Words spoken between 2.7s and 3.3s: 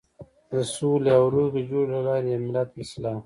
اصلاح.